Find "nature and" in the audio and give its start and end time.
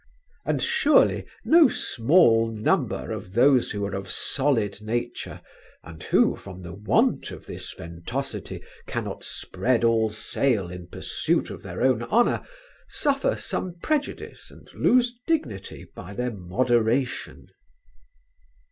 4.81-6.01